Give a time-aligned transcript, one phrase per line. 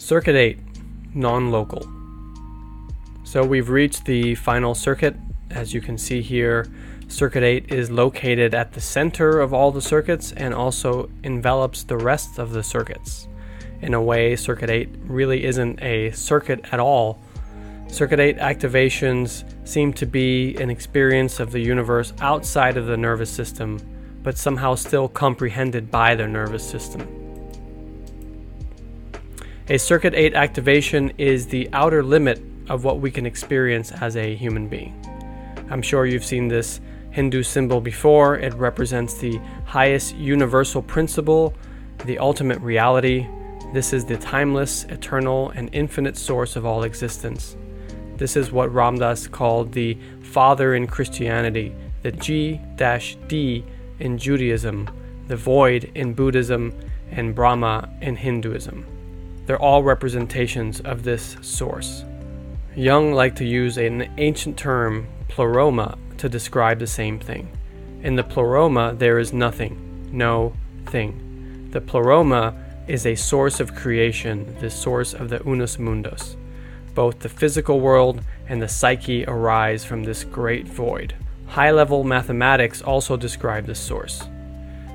[0.00, 0.58] Circuit 8
[1.14, 1.86] Non Local.
[3.22, 5.14] So we've reached the final circuit.
[5.50, 6.66] As you can see here,
[7.08, 11.98] Circuit 8 is located at the center of all the circuits and also envelops the
[11.98, 13.28] rest of the circuits.
[13.82, 17.20] In a way, Circuit 8 really isn't a circuit at all.
[17.88, 23.30] Circuit 8 activations seem to be an experience of the universe outside of the nervous
[23.30, 23.78] system,
[24.22, 27.19] but somehow still comprehended by the nervous system.
[29.70, 34.34] A Circuit 8 activation is the outer limit of what we can experience as a
[34.34, 35.00] human being.
[35.70, 36.80] I'm sure you've seen this
[37.12, 38.36] Hindu symbol before.
[38.36, 41.54] It represents the highest universal principle,
[42.04, 43.28] the ultimate reality.
[43.72, 47.56] This is the timeless, eternal, and infinite source of all existence.
[48.16, 53.64] This is what Ram Dass called the Father in Christianity, the G D
[54.00, 54.90] in Judaism,
[55.28, 56.74] the Void in Buddhism,
[57.12, 58.84] and Brahma in Hinduism.
[59.50, 62.04] They're all representations of this source.
[62.76, 67.50] Jung liked to use an ancient term, pleroma, to describe the same thing.
[68.04, 70.52] In the pleroma, there is nothing, no
[70.86, 71.68] thing.
[71.72, 72.54] The pleroma
[72.86, 76.36] is a source of creation, the source of the unus mundus.
[76.94, 81.16] Both the physical world and the psyche arise from this great void.
[81.48, 84.22] High level mathematics also describe this source.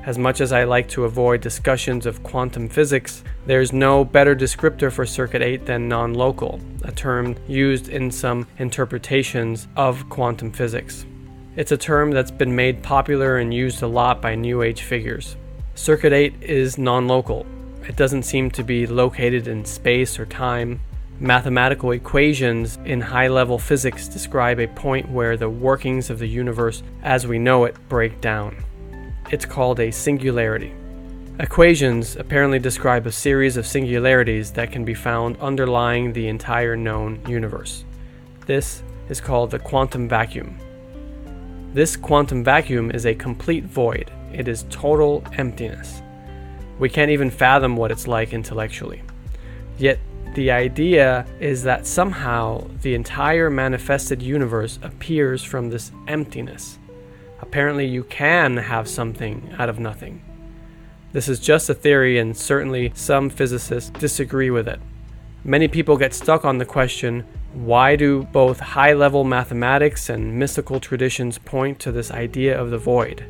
[0.05, 4.91] As much as I like to avoid discussions of quantum physics, there's no better descriptor
[4.91, 11.07] for Circuit 8 than non local, a term used in some interpretations of quantum physics.
[11.55, 15.37] It's a term that's been made popular and used a lot by New Age figures.
[15.73, 17.43] Circuit 8 is non local.
[17.87, 20.81] It doesn't seem to be located in space or time.
[21.19, 26.83] Mathematical equations in high level physics describe a point where the workings of the universe
[27.01, 28.55] as we know it break down.
[29.31, 30.73] It's called a singularity.
[31.39, 37.19] Equations apparently describe a series of singularities that can be found underlying the entire known
[37.27, 37.85] universe.
[38.45, 40.59] This is called the quantum vacuum.
[41.73, 46.01] This quantum vacuum is a complete void, it is total emptiness.
[46.77, 49.01] We can't even fathom what it's like intellectually.
[49.79, 49.99] Yet,
[50.35, 56.77] the idea is that somehow the entire manifested universe appears from this emptiness.
[57.41, 60.23] Apparently, you can have something out of nothing.
[61.11, 64.79] This is just a theory, and certainly some physicists disagree with it.
[65.43, 70.81] Many people get stuck on the question why do both high level mathematics and mystical
[70.81, 73.23] traditions point to this idea of the void?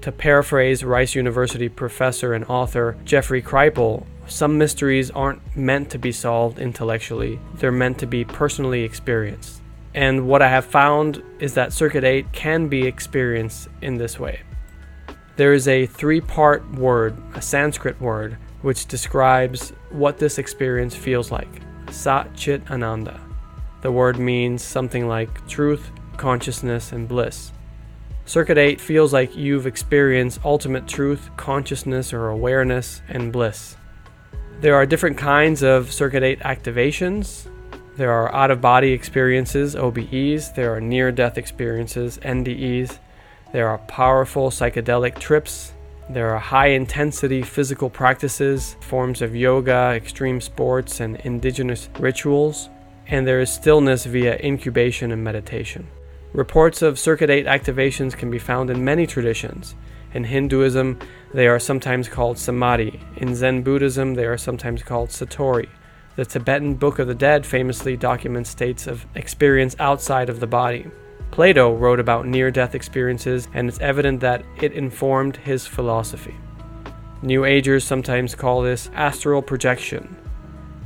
[0.00, 6.10] To paraphrase Rice University professor and author Jeffrey Kripal, some mysteries aren't meant to be
[6.10, 9.62] solved intellectually, they're meant to be personally experienced.
[9.94, 14.40] And what I have found is that Circuit 8 can be experienced in this way.
[15.36, 21.30] There is a three part word, a Sanskrit word, which describes what this experience feels
[21.30, 23.20] like Sat Chit Ananda.
[23.80, 27.52] The word means something like truth, consciousness, and bliss.
[28.24, 33.76] Circuit 8 feels like you've experienced ultimate truth, consciousness, or awareness, and bliss.
[34.60, 37.48] There are different kinds of Circuit 8 activations.
[37.98, 40.54] There are out of body experiences, OBEs.
[40.54, 42.98] There are near death experiences, NDEs.
[43.52, 45.74] There are powerful psychedelic trips.
[46.08, 52.70] There are high intensity physical practices, forms of yoga, extreme sports, and indigenous rituals
[53.08, 55.88] and there is stillness via incubation and meditation.
[56.32, 59.74] Reports of Circuit 8 activations can be found in many traditions.
[60.12, 60.98] In Hinduism,
[61.32, 63.00] they are sometimes called samadhi.
[63.16, 65.68] In Zen Buddhism, they are sometimes called satori.
[66.18, 70.90] The Tibetan Book of the Dead famously documents states of experience outside of the body.
[71.30, 76.34] Plato wrote about near death experiences, and it's evident that it informed his philosophy.
[77.22, 80.16] New Agers sometimes call this astral projection,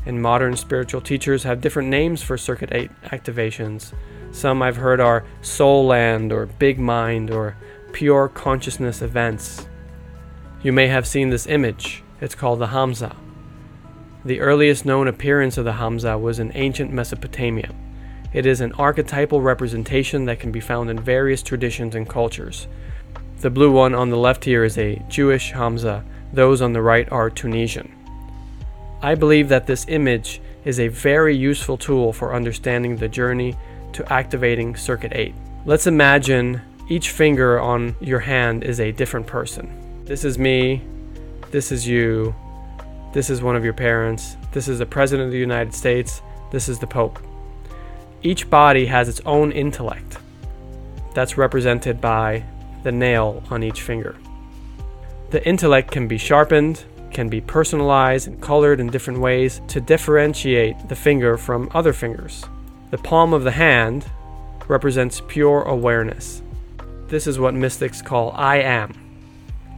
[0.04, 3.94] and modern spiritual teachers have different names for Circuit 8 activations.
[4.32, 7.56] Some I've heard are Soul Land or Big Mind or
[7.93, 9.66] Pure Consciousness events.
[10.62, 12.03] You may have seen this image.
[12.20, 13.16] It's called the Hamsa.
[14.25, 17.75] The earliest known appearance of the Hamsa was in ancient Mesopotamia.
[18.32, 22.69] It is an archetypal representation that can be found in various traditions and cultures.
[23.41, 27.11] The blue one on the left here is a Jewish Hamsa, those on the right
[27.11, 27.93] are Tunisian.
[29.02, 33.56] I believe that this image is a very useful tool for understanding the journey
[33.94, 35.35] to activating Circuit 8.
[35.67, 40.05] Let's imagine each finger on your hand is a different person.
[40.05, 40.82] This is me,
[41.50, 42.35] this is you,
[43.12, 46.69] this is one of your parents, this is the President of the United States, this
[46.69, 47.19] is the Pope.
[48.23, 50.19] Each body has its own intellect.
[51.14, 52.44] That's represented by
[52.82, 54.17] the nail on each finger.
[55.31, 60.88] The intellect can be sharpened, can be personalized and colored in different ways to differentiate
[60.88, 62.44] the finger from other fingers.
[62.91, 64.06] The palm of the hand
[64.69, 66.43] represents pure awareness.
[67.08, 69.01] This is what mystics call I am.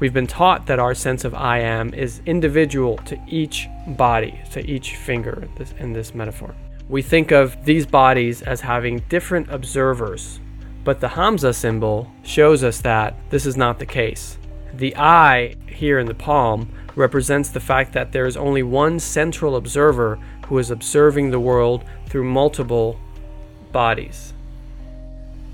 [0.05, 4.61] We've been taught that our sense of I am is individual to each body, to
[4.71, 5.49] each finger
[5.79, 6.55] in this metaphor.
[6.91, 10.41] We think of these bodies as having different observers,
[10.85, 14.37] but the Hamsa symbol shows us that this is not the case.
[14.75, 19.57] The I here in the palm represents the fact that there is only one central
[19.57, 20.19] observer
[20.49, 23.01] who is observing the world through multiple
[23.73, 24.34] bodies.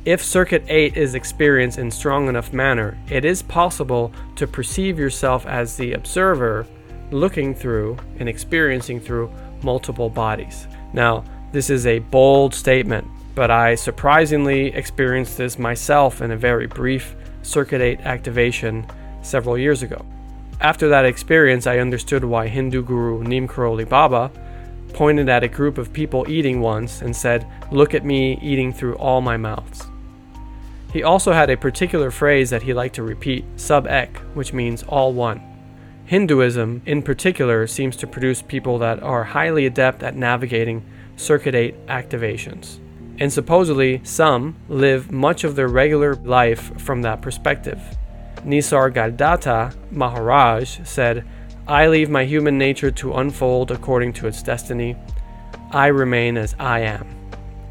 [0.07, 5.45] If Circuit 8 is experienced in strong enough manner, it is possible to perceive yourself
[5.45, 6.67] as the observer
[7.11, 9.31] looking through and experiencing through
[9.63, 10.67] multiple bodies.
[10.95, 16.67] Now, this is a bold statement, but I surprisingly experienced this myself in a very
[16.67, 18.87] brief Circuit 8 activation
[19.21, 20.03] several years ago.
[20.63, 24.31] After that experience, I understood why Hindu guru Neem Karoli Baba
[24.95, 28.97] pointed at a group of people eating once and said, Look at me eating through
[28.97, 29.90] all my mouths.
[30.93, 34.83] He also had a particular phrase that he liked to repeat, sub ek, which means
[34.83, 35.41] all one.
[36.05, 40.85] Hinduism, in particular, seems to produce people that are highly adept at navigating
[41.17, 42.81] Circuit 8 activations.
[43.21, 47.79] And supposedly, some live much of their regular life from that perspective.
[48.45, 51.25] Nisar Nisargadatta Maharaj said,
[51.69, 54.97] I leave my human nature to unfold according to its destiny.
[55.71, 57.20] I remain as I am.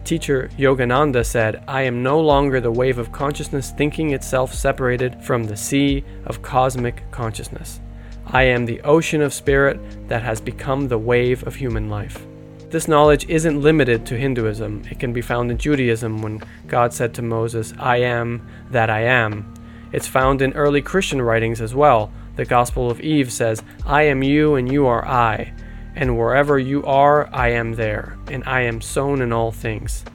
[0.04, 5.44] Teacher Yogananda said, I am no longer the wave of consciousness thinking itself separated from
[5.44, 7.80] the sea of cosmic consciousness.
[8.26, 12.26] I am the ocean of spirit that has become the wave of human life.
[12.70, 14.84] This knowledge isn't limited to Hinduism.
[14.92, 19.02] It can be found in Judaism when God said to Moses, I am that I
[19.02, 19.54] am.
[19.92, 22.12] It's found in early Christian writings as well.
[22.36, 25.52] The Gospel of Eve says, I am you and you are I,
[25.96, 30.06] and wherever you are, I am there, and I am sown in all things.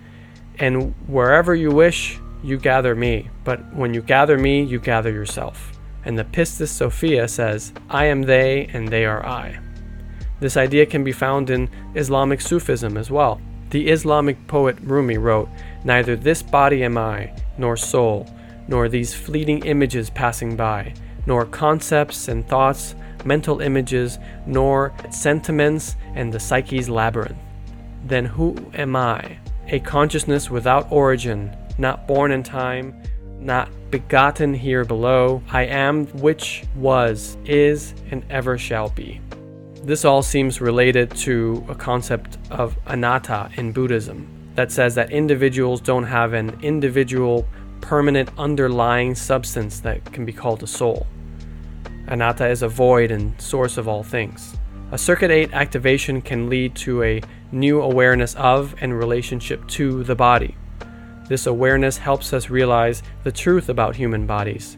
[0.58, 5.72] And wherever you wish, you gather me, but when you gather me, you gather yourself.
[6.04, 9.58] And the Pistis Sophia says, I am they and they are I.
[10.40, 13.40] This idea can be found in Islamic Sufism as well.
[13.70, 15.48] The Islamic poet Rumi wrote,
[15.84, 18.28] Neither this body am I, nor soul,
[18.68, 20.94] nor these fleeting images passing by,
[21.26, 22.94] nor concepts and thoughts,
[23.24, 27.38] mental images, nor sentiments and the psyche's labyrinth.
[28.04, 29.38] Then who am I?
[29.68, 33.02] A consciousness without origin, not born in time,
[33.38, 35.42] not begotten here below.
[35.50, 39.20] I am which was, is, and ever shall be.
[39.82, 45.80] This all seems related to a concept of anatta in Buddhism that says that individuals
[45.80, 47.46] don't have an individual
[47.80, 51.06] permanent underlying substance that can be called a soul.
[52.08, 54.56] Anatta is a void and source of all things.
[54.92, 60.14] A Circuit 8 activation can lead to a new awareness of and relationship to the
[60.14, 60.56] body.
[61.28, 64.76] This awareness helps us realize the truth about human bodies.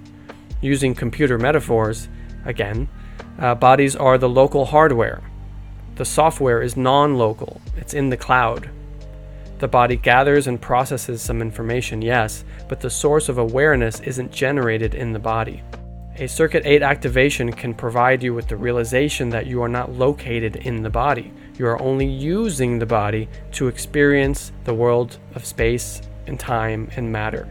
[0.60, 2.08] Using computer metaphors,
[2.44, 2.88] again,
[3.40, 5.22] uh, bodies are the local hardware.
[5.96, 8.70] The software is non local, it's in the cloud.
[9.58, 14.94] The body gathers and processes some information, yes, but the source of awareness isn't generated
[14.94, 15.62] in the body.
[16.18, 20.56] A Circuit 8 activation can provide you with the realization that you are not located
[20.56, 21.30] in the body.
[21.58, 27.12] You are only using the body to experience the world of space and time and
[27.12, 27.46] matter.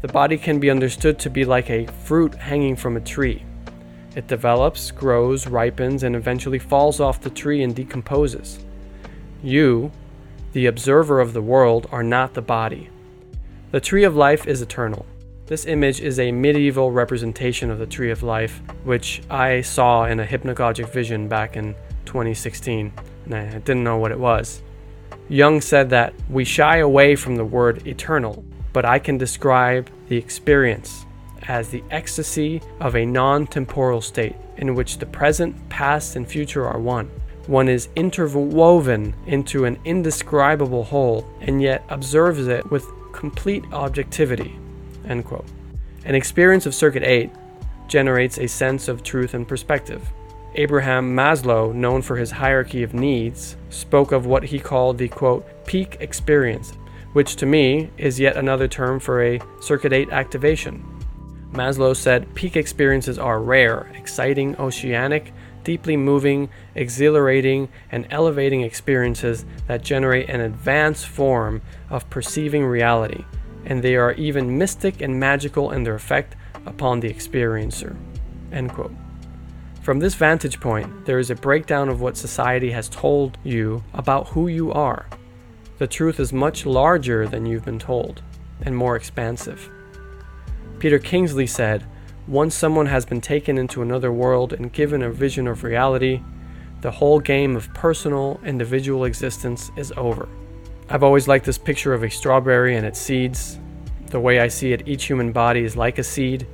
[0.00, 3.44] The body can be understood to be like a fruit hanging from a tree.
[4.14, 8.64] It develops, grows, ripens, and eventually falls off the tree and decomposes.
[9.42, 9.90] You,
[10.52, 12.90] the observer of the world, are not the body.
[13.72, 15.04] The tree of life is eternal.
[15.48, 20.20] This image is a medieval representation of the tree of life, which I saw in
[20.20, 21.74] a hypnagogic vision back in
[22.04, 22.92] 2016,
[23.24, 24.60] and I didn't know what it was.
[25.30, 30.18] Jung said that we shy away from the word eternal, but I can describe the
[30.18, 31.06] experience
[31.48, 36.66] as the ecstasy of a non temporal state in which the present, past, and future
[36.66, 37.10] are one.
[37.46, 44.58] One is interwoven into an indescribable whole and yet observes it with complete objectivity.
[45.08, 45.46] End quote.
[46.04, 47.30] An experience of Circuit 8
[47.88, 50.08] generates a sense of truth and perspective.
[50.54, 55.46] Abraham Maslow, known for his hierarchy of needs, spoke of what he called the quote,
[55.66, 56.72] peak experience,
[57.12, 60.84] which to me is yet another term for a Circuit 8 activation.
[61.52, 65.32] Maslow said peak experiences are rare, exciting, oceanic,
[65.64, 71.60] deeply moving, exhilarating, and elevating experiences that generate an advanced form
[71.90, 73.24] of perceiving reality,
[73.68, 76.34] and they are even mystic and magical in their effect
[76.66, 77.96] upon the experiencer.
[78.50, 78.94] End quote.
[79.82, 84.28] From this vantage point, there is a breakdown of what society has told you about
[84.28, 85.08] who you are.
[85.78, 88.22] The truth is much larger than you've been told,
[88.62, 89.70] and more expansive.
[90.78, 91.86] Peter Kingsley said,
[92.26, 96.22] Once someone has been taken into another world and given a vision of reality,
[96.80, 100.28] the whole game of personal, individual existence is over.
[100.90, 103.58] I've always liked this picture of a strawberry and its seeds.
[104.06, 106.46] The way I see it, each human body is like a seed.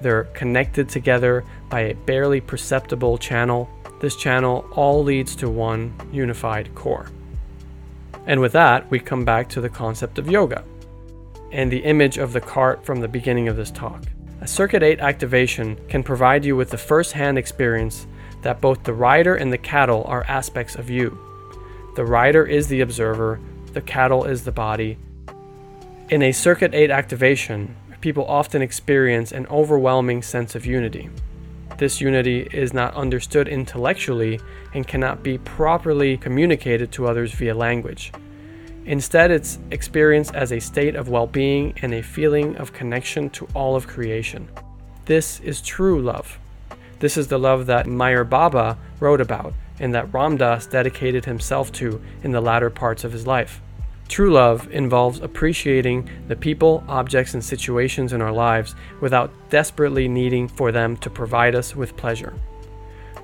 [0.00, 3.68] They're connected together by a barely perceptible channel.
[4.00, 7.10] This channel all leads to one unified core.
[8.26, 10.62] And with that, we come back to the concept of yoga
[11.50, 14.04] and the image of the cart from the beginning of this talk.
[14.40, 18.06] A Circuit 8 activation can provide you with the first hand experience
[18.42, 21.18] that both the rider and the cattle are aspects of you.
[21.96, 23.40] The rider is the observer,
[23.72, 24.98] the cattle is the body.
[26.08, 31.08] In a Circuit 8 activation, people often experience an overwhelming sense of unity.
[31.78, 34.40] This unity is not understood intellectually
[34.74, 38.12] and cannot be properly communicated to others via language.
[38.86, 43.46] Instead, it's experienced as a state of well being and a feeling of connection to
[43.54, 44.48] all of creation.
[45.04, 46.38] This is true love.
[46.98, 51.72] This is the love that Meher Baba wrote about and that Ram Dass dedicated himself
[51.72, 53.60] to in the latter parts of his life.
[54.08, 60.48] True love involves appreciating the people, objects, and situations in our lives without desperately needing
[60.48, 62.34] for them to provide us with pleasure.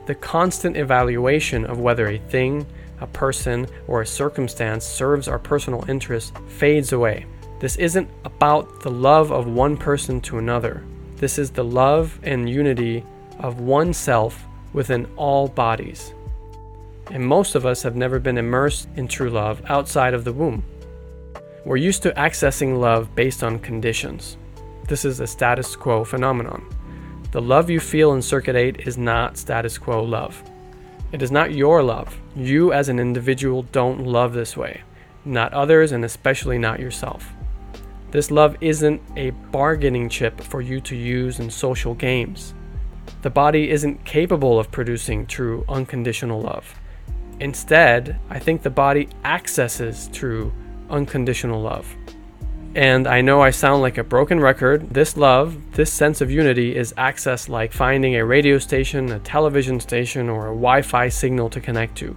[0.06, 2.64] The constant evaluation of whether a thing,
[3.00, 7.26] a person, or a circumstance serves our personal interests fades away.
[7.58, 10.84] This isn't about the love of one person to another.
[11.16, 13.02] This is the love and unity
[13.40, 16.12] of oneself within all bodies.
[17.10, 20.64] And most of us have never been immersed in true love outside of the womb.
[21.64, 24.36] We're used to accessing love based on conditions.
[24.88, 26.64] This is a status quo phenomenon.
[27.32, 30.42] The love you feel in Circuit 8 is not status quo love.
[31.12, 32.16] It is not your love.
[32.34, 34.82] You as an individual don't love this way,
[35.24, 37.32] not others, and especially not yourself.
[38.10, 42.54] This love isn't a bargaining chip for you to use in social games.
[43.22, 46.74] The body isn't capable of producing true unconditional love.
[47.40, 50.52] Instead, I think the body accesses true
[50.88, 51.94] unconditional love.
[52.74, 54.90] And I know I sound like a broken record.
[54.90, 59.80] This love, this sense of unity, is accessed like finding a radio station, a television
[59.80, 62.16] station, or a Wi Fi signal to connect to.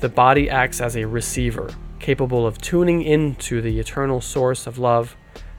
[0.00, 5.16] The body acts as a receiver, capable of tuning into the eternal source of love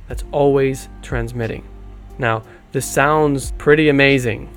[0.07, 1.67] that's always transmitting.
[2.19, 4.49] Now, this sounds pretty amazing,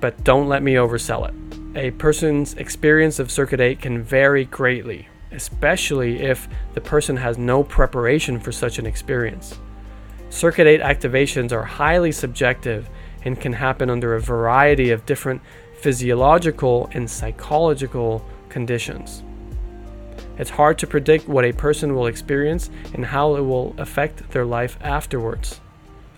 [0.00, 1.34] but don't let me oversell it.
[1.76, 7.62] A person's experience of Circuit 8 can vary greatly especially if the person has no
[7.62, 9.58] preparation for such an experience.
[10.28, 12.88] Circuit 8 activations are highly subjective
[13.24, 15.42] and can happen under a variety of different
[15.80, 19.22] physiological and psychological conditions.
[20.38, 24.44] It's hard to predict what a person will experience and how it will affect their
[24.44, 25.60] life afterwards.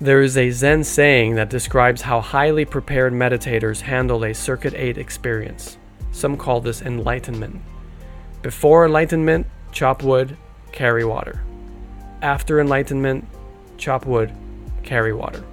[0.03, 4.99] There is a Zen saying that describes how highly prepared meditators handle a Circuit 8
[4.99, 5.79] experience.
[6.11, 7.63] Some call this enlightenment.
[8.43, 10.37] Before enlightenment, chop wood,
[10.73, 11.45] carry water.
[12.21, 13.29] After enlightenment,
[13.79, 14.33] chop wood,
[14.83, 15.45] carry water.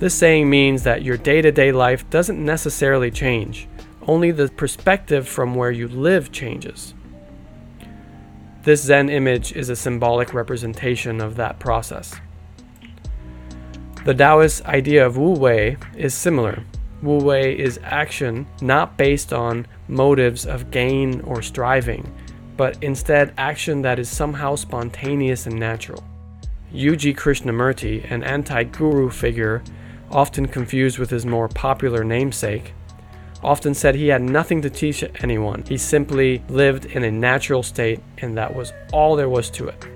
[0.00, 3.68] This saying means that your day to day life doesn't necessarily change,
[4.08, 6.94] only the perspective from where you live changes.
[8.64, 12.16] This Zen image is a symbolic representation of that process.
[14.04, 16.62] The Taoist idea of Wu Wei is similar.
[17.00, 22.12] Wu Wei is action not based on motives of gain or striving,
[22.58, 26.04] but instead action that is somehow spontaneous and natural.
[26.70, 27.14] U.G.
[27.14, 29.62] Krishnamurti, an anti guru figure,
[30.10, 32.74] often confused with his more popular namesake,
[33.42, 35.64] often said he had nothing to teach anyone.
[35.66, 39.93] He simply lived in a natural state, and that was all there was to it.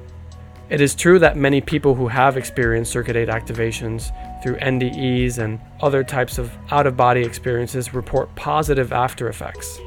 [0.71, 5.59] It is true that many people who have experienced Circuit 8 activations through NDEs and
[5.81, 9.81] other types of out of body experiences report positive after effects.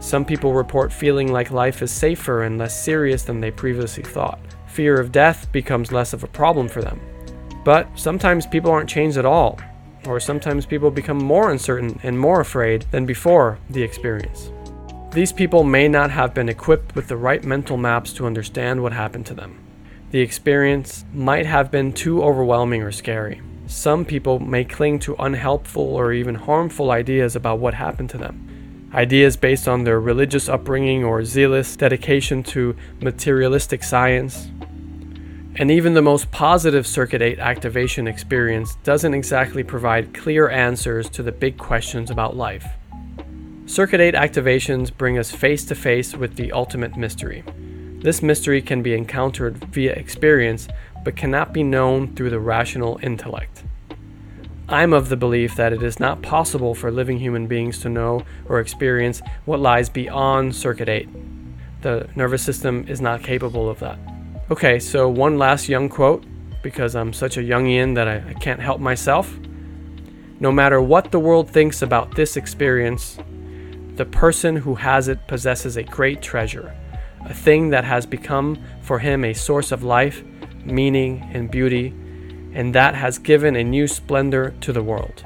[0.00, 4.40] Some people report feeling like life is safer and less serious than they previously thought.
[4.66, 7.00] Fear of death becomes less of a problem for them.
[7.64, 9.60] But sometimes people aren't changed at all,
[10.06, 14.50] or sometimes people become more uncertain and more afraid than before the experience.
[15.12, 18.92] These people may not have been equipped with the right mental maps to understand what
[18.92, 19.59] happened to them
[20.10, 23.40] the experience might have been too overwhelming or scary.
[23.66, 28.90] Some people may cling to unhelpful or even harmful ideas about what happened to them.
[28.92, 34.48] Ideas based on their religious upbringing or zealous dedication to materialistic science.
[35.54, 41.22] And even the most positive Circuit 8 activation experience doesn't exactly provide clear answers to
[41.22, 42.66] the big questions about life.
[43.66, 47.44] Circuit 8 activations bring us face to face with the ultimate mystery.
[48.02, 50.68] This mystery can be encountered via experience,
[51.04, 53.62] but cannot be known through the rational intellect.
[54.70, 58.22] I'm of the belief that it is not possible for living human beings to know
[58.48, 61.08] or experience what lies beyond Circuit 8.
[61.82, 63.98] The nervous system is not capable of that.
[64.50, 66.24] Okay, so one last Jung quote,
[66.62, 69.38] because I'm such a Jungian that I, I can't help myself.
[70.38, 73.18] No matter what the world thinks about this experience,
[73.96, 76.74] the person who has it possesses a great treasure,
[77.26, 80.22] a thing that has become for him a source of life,
[80.64, 81.94] meaning, and beauty
[82.52, 85.24] and that has given a new splendor to the world.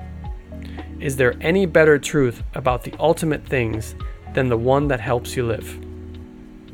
[1.00, 3.94] Is there any better truth about the ultimate things
[4.34, 5.78] than the one that helps you live?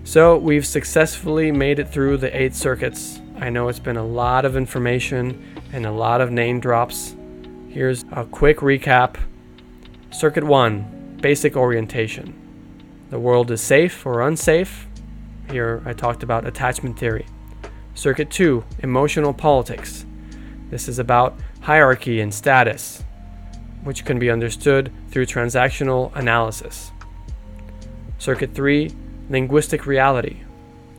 [0.02, 3.20] So, we've successfully made it through the eight circuits.
[3.38, 7.14] I know it's been a lot of information and a lot of name drops.
[7.68, 9.16] Here's a quick recap
[10.10, 12.34] Circuit 1 Basic Orientation.
[13.10, 14.88] The world is safe or unsafe.
[15.50, 17.26] Here I talked about attachment theory.
[17.94, 20.06] Circuit 2 Emotional Politics.
[20.70, 23.02] This is about hierarchy and status,
[23.82, 26.92] which can be understood through transactional analysis.
[28.18, 28.92] Circuit 3
[29.28, 30.36] Linguistic Reality.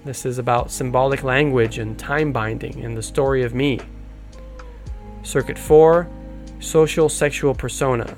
[0.03, 3.79] This is about symbolic language and time binding in the story of me.
[5.23, 6.09] Circuit 4
[6.59, 8.17] Social Sexual Persona.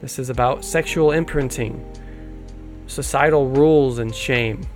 [0.00, 1.84] This is about sexual imprinting,
[2.88, 4.66] societal rules, and shame.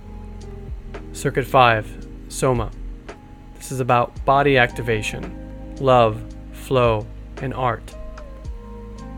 [1.15, 2.69] Circuit 5 Soma.
[3.55, 7.07] This is about body activation, love, flow,
[7.41, 7.95] and art.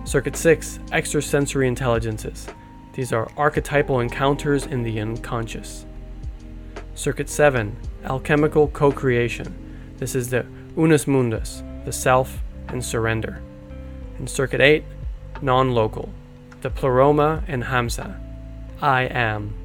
[0.03, 2.47] Circuit 6 Extrasensory Intelligences.
[2.93, 5.87] These are archetypal encounters in the unconscious.
[6.93, 9.51] Circuit 7 Alchemical Co creation.
[9.97, 10.45] This is the
[10.77, 13.41] Unus Mundus, the self and surrender.
[14.19, 14.83] And Circuit 8
[15.41, 16.13] Non local,
[16.61, 18.21] the Pleroma and Hamsa.
[18.83, 19.55] I am.